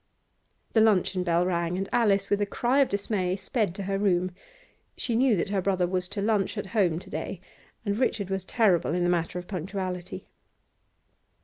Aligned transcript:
The 0.73 0.81
luncheon 0.81 1.23
bell 1.23 1.45
rang, 1.45 1.77
and 1.77 1.87
Alice, 1.91 2.31
with 2.31 2.41
a 2.41 2.47
cry 2.47 2.79
of 2.79 2.89
dismay, 2.89 3.35
sped 3.35 3.75
to 3.75 3.83
her 3.83 3.99
room. 3.99 4.31
She 4.97 5.15
knew 5.15 5.35
that 5.35 5.51
her 5.51 5.61
brother 5.61 5.85
was 5.85 6.07
to 6.07 6.23
lunch 6.23 6.57
at 6.57 6.65
home 6.73 6.97
to 6.97 7.09
day, 7.11 7.39
and 7.85 7.95
Richard 7.95 8.31
was 8.31 8.43
terrible 8.43 8.95
in 8.95 9.03
the 9.03 9.09
matter 9.11 9.37
of 9.37 9.47
punctuality. 9.47 10.25